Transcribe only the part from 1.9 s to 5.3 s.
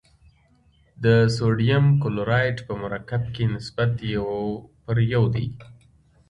کلورایډ په مرکب کې نسبت یو پر یو